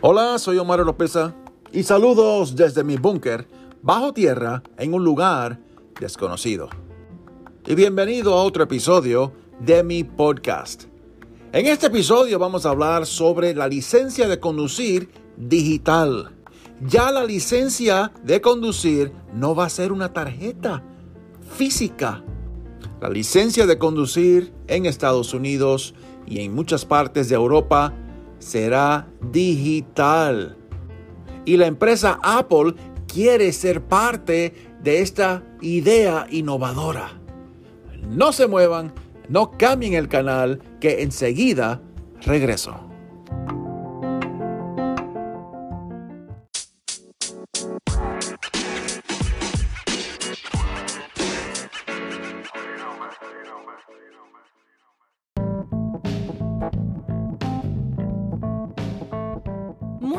Hola, 0.00 0.38
soy 0.38 0.56
Omar 0.56 0.80
Lopeza 0.80 1.34
y 1.72 1.82
saludos 1.82 2.56
desde 2.56 2.84
mi 2.84 2.96
búnker 2.96 3.46
bajo 3.82 4.14
tierra 4.14 4.62
en 4.78 4.94
un 4.94 5.04
lugar 5.04 5.58
desconocido. 6.00 6.70
Y 7.66 7.74
bienvenido 7.74 8.32
a 8.32 8.42
otro 8.42 8.62
episodio 8.62 9.32
de 9.60 9.82
mi 9.82 10.04
podcast. 10.04 10.84
En 11.52 11.66
este 11.66 11.88
episodio 11.88 12.38
vamos 12.38 12.64
a 12.64 12.70
hablar 12.70 13.04
sobre 13.04 13.54
la 13.54 13.68
licencia 13.68 14.26
de 14.26 14.40
conducir 14.40 15.10
digital. 15.36 16.30
Ya 16.80 17.12
la 17.12 17.24
licencia 17.24 18.10
de 18.22 18.40
conducir 18.40 19.12
no 19.34 19.54
va 19.54 19.66
a 19.66 19.70
ser 19.70 19.92
una 19.92 20.14
tarjeta 20.14 20.82
física. 21.56 22.24
La 23.00 23.08
licencia 23.08 23.66
de 23.66 23.78
conducir 23.78 24.52
en 24.66 24.84
Estados 24.84 25.32
Unidos 25.32 25.94
y 26.26 26.40
en 26.40 26.54
muchas 26.54 26.84
partes 26.84 27.28
de 27.28 27.36
Europa 27.36 27.94
será 28.40 29.08
digital. 29.30 30.56
Y 31.44 31.56
la 31.56 31.66
empresa 31.66 32.18
Apple 32.22 32.74
quiere 33.06 33.52
ser 33.52 33.82
parte 33.82 34.52
de 34.82 35.00
esta 35.00 35.44
idea 35.60 36.26
innovadora. 36.30 37.10
No 38.08 38.32
se 38.32 38.48
muevan, 38.48 38.92
no 39.28 39.52
cambien 39.52 39.94
el 39.94 40.08
canal, 40.08 40.60
que 40.80 41.02
enseguida 41.02 41.80
regreso. 42.22 42.87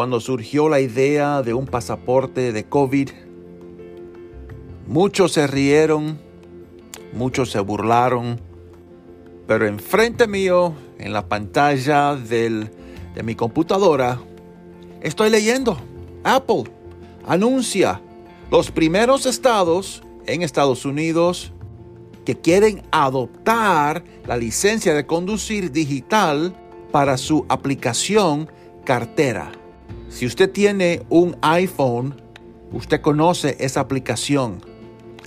cuando 0.00 0.18
surgió 0.18 0.70
la 0.70 0.80
idea 0.80 1.42
de 1.42 1.52
un 1.52 1.66
pasaporte 1.66 2.52
de 2.52 2.64
COVID. 2.64 3.10
Muchos 4.86 5.32
se 5.32 5.46
rieron, 5.46 6.18
muchos 7.12 7.50
se 7.50 7.60
burlaron, 7.60 8.40
pero 9.46 9.66
enfrente 9.66 10.26
mío, 10.26 10.72
en 10.98 11.12
la 11.12 11.28
pantalla 11.28 12.16
de 12.16 12.70
mi 13.22 13.34
computadora, 13.34 14.18
estoy 15.02 15.28
leyendo. 15.28 15.76
Apple 16.24 16.64
anuncia 17.26 18.00
los 18.50 18.70
primeros 18.70 19.26
estados 19.26 20.02
en 20.24 20.40
Estados 20.40 20.86
Unidos 20.86 21.52
que 22.24 22.40
quieren 22.40 22.84
adoptar 22.90 24.02
la 24.26 24.38
licencia 24.38 24.94
de 24.94 25.04
conducir 25.04 25.70
digital 25.72 26.56
para 26.90 27.18
su 27.18 27.44
aplicación 27.50 28.50
cartera. 28.86 29.59
Si 30.10 30.26
usted 30.26 30.50
tiene 30.50 31.02
un 31.08 31.36
iPhone, 31.40 32.20
usted 32.72 33.00
conoce 33.00 33.56
esa 33.60 33.80
aplicación. 33.80 34.60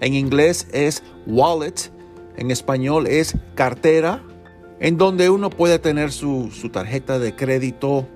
En 0.00 0.14
inglés 0.14 0.66
es 0.72 1.02
wallet, 1.26 1.92
en 2.36 2.50
español 2.50 3.06
es 3.06 3.36
cartera, 3.54 4.24
en 4.80 4.96
donde 4.96 5.28
uno 5.28 5.50
puede 5.50 5.78
tener 5.78 6.10
su, 6.12 6.50
tarjeta 6.72 7.18
de 7.18 7.36
crédito 7.36 8.08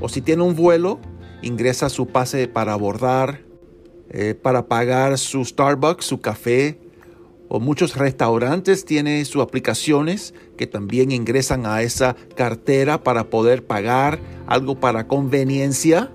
o 0.00 0.08
si 0.08 0.22
tiene 0.22 0.42
un 0.42 0.56
vuelo, 0.56 0.98
ingresa 1.42 1.90
su 1.90 2.06
pase 2.06 2.48
para 2.48 2.72
abordar, 2.72 3.42
eh, 4.08 4.34
para 4.34 4.66
pagar 4.66 5.18
su 5.18 5.44
Starbucks, 5.44 6.06
su 6.06 6.22
café, 6.22 6.80
o 7.48 7.60
muchos 7.60 7.96
restaurantes 7.96 8.84
tienen 8.84 9.24
sus 9.24 9.42
aplicaciones 9.42 10.34
que 10.56 10.66
también 10.66 11.10
ingresan 11.10 11.66
a 11.66 11.82
esa 11.82 12.14
cartera 12.36 13.02
para 13.02 13.30
poder 13.30 13.66
pagar 13.66 14.20
algo 14.46 14.78
para 14.78 15.06
conveniencia. 15.08 16.10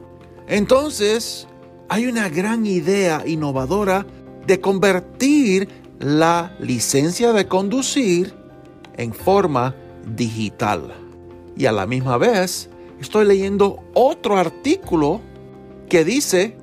Entonces, 0.47 1.47
hay 1.89 2.05
una 2.05 2.29
gran 2.29 2.65
idea 2.65 3.23
innovadora 3.25 4.05
de 4.45 4.59
convertir 4.59 5.69
la 5.99 6.55
licencia 6.59 7.33
de 7.33 7.47
conducir 7.47 8.33
en 8.97 9.13
forma 9.13 9.75
digital. 10.15 10.93
Y 11.55 11.65
a 11.65 11.71
la 11.71 11.85
misma 11.85 12.17
vez, 12.17 12.69
estoy 12.99 13.25
leyendo 13.25 13.83
otro 13.93 14.37
artículo 14.37 15.21
que 15.89 16.03
dice, 16.03 16.57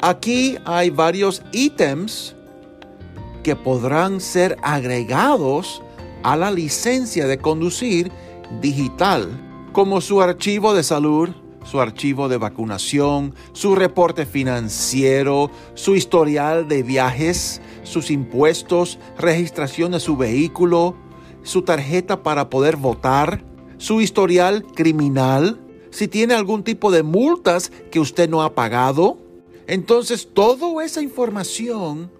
aquí 0.00 0.56
hay 0.64 0.90
varios 0.90 1.42
ítems 1.52 2.34
que 3.44 3.54
podrán 3.54 4.20
ser 4.20 4.56
agregados 4.62 5.82
a 6.24 6.34
la 6.34 6.50
licencia 6.50 7.28
de 7.28 7.38
conducir 7.38 8.10
digital, 8.60 9.28
como 9.72 10.00
su 10.00 10.20
archivo 10.20 10.74
de 10.74 10.82
salud, 10.82 11.28
su 11.64 11.80
archivo 11.80 12.28
de 12.28 12.38
vacunación, 12.38 13.34
su 13.52 13.74
reporte 13.74 14.26
financiero, 14.26 15.50
su 15.74 15.94
historial 15.94 16.66
de 16.66 16.82
viajes, 16.82 17.60
sus 17.82 18.10
impuestos, 18.10 18.98
registración 19.18 19.92
de 19.92 20.00
su 20.00 20.16
vehículo, 20.16 20.96
su 21.42 21.62
tarjeta 21.62 22.22
para 22.22 22.48
poder 22.50 22.76
votar, 22.76 23.44
su 23.76 24.00
historial 24.00 24.64
criminal, 24.74 25.60
si 25.90 26.08
tiene 26.08 26.34
algún 26.34 26.64
tipo 26.64 26.90
de 26.90 27.02
multas 27.02 27.70
que 27.90 28.00
usted 28.00 28.28
no 28.28 28.42
ha 28.42 28.54
pagado. 28.54 29.18
Entonces, 29.66 30.28
toda 30.32 30.84
esa 30.84 31.02
información 31.02 32.10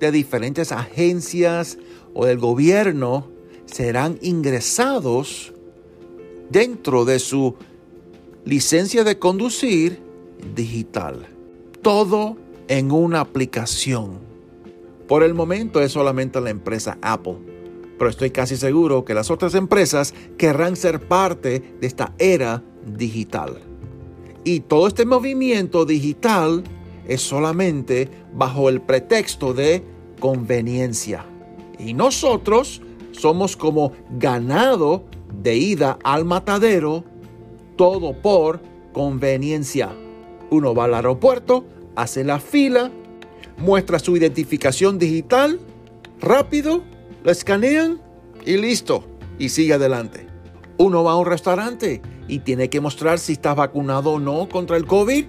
de 0.00 0.12
diferentes 0.12 0.72
agencias 0.72 1.78
o 2.14 2.26
del 2.26 2.38
gobierno 2.38 3.28
serán 3.66 4.18
ingresados 4.22 5.52
dentro 6.50 7.04
de 7.04 7.18
su 7.18 7.54
licencia 8.44 9.04
de 9.04 9.18
conducir 9.18 10.00
digital. 10.54 11.26
Todo 11.82 12.36
en 12.68 12.92
una 12.92 13.20
aplicación. 13.20 14.18
Por 15.06 15.22
el 15.22 15.34
momento 15.34 15.80
es 15.80 15.92
solamente 15.92 16.40
la 16.40 16.50
empresa 16.50 16.98
Apple, 17.00 17.38
pero 17.98 18.10
estoy 18.10 18.30
casi 18.30 18.56
seguro 18.56 19.04
que 19.04 19.14
las 19.14 19.30
otras 19.30 19.54
empresas 19.54 20.14
querrán 20.36 20.76
ser 20.76 21.00
parte 21.00 21.76
de 21.80 21.86
esta 21.86 22.14
era 22.18 22.62
digital. 22.86 23.58
Y 24.44 24.60
todo 24.60 24.86
este 24.86 25.04
movimiento 25.04 25.84
digital 25.84 26.62
es 27.08 27.22
solamente 27.22 28.08
bajo 28.32 28.68
el 28.68 28.80
pretexto 28.80 29.54
de 29.54 29.82
conveniencia. 30.20 31.24
Y 31.78 31.94
nosotros 31.94 32.82
somos 33.12 33.56
como 33.56 33.92
ganado 34.10 35.04
de 35.32 35.56
ida 35.56 35.98
al 36.04 36.24
matadero, 36.24 37.04
todo 37.76 38.12
por 38.12 38.60
conveniencia. 38.92 39.90
Uno 40.50 40.74
va 40.74 40.84
al 40.84 40.94
aeropuerto, 40.94 41.64
hace 41.96 42.24
la 42.24 42.40
fila, 42.40 42.90
muestra 43.56 43.98
su 43.98 44.16
identificación 44.16 44.98
digital, 44.98 45.58
rápido, 46.20 46.82
lo 47.24 47.30
escanean 47.30 48.00
y 48.44 48.56
listo, 48.56 49.04
y 49.38 49.48
sigue 49.48 49.74
adelante. 49.74 50.26
Uno 50.76 51.04
va 51.04 51.12
a 51.12 51.16
un 51.16 51.26
restaurante 51.26 52.02
y 52.28 52.40
tiene 52.40 52.70
que 52.70 52.80
mostrar 52.80 53.18
si 53.18 53.32
está 53.32 53.54
vacunado 53.54 54.12
o 54.12 54.20
no 54.20 54.48
contra 54.48 54.76
el 54.76 54.86
COVID, 54.86 55.24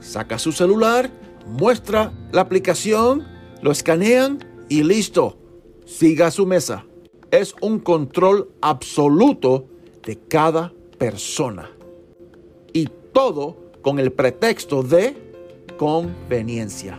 saca 0.00 0.38
su 0.38 0.52
celular, 0.52 1.10
muestra 1.46 2.12
la 2.32 2.42
aplicación, 2.42 3.26
lo 3.62 3.70
escanean 3.70 4.38
y 4.68 4.82
listo, 4.82 5.38
siga 5.86 6.28
a 6.28 6.30
su 6.30 6.46
mesa. 6.46 6.84
Es 7.30 7.54
un 7.60 7.78
control 7.80 8.50
absoluto 8.60 9.66
de 10.04 10.18
cada 10.18 10.72
persona. 10.98 11.70
Y 12.72 12.88
todo 13.12 13.56
con 13.82 13.98
el 13.98 14.12
pretexto 14.12 14.82
de 14.82 15.14
conveniencia. 15.76 16.98